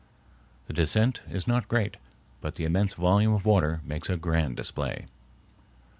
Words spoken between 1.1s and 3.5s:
is not great, but the immense volume of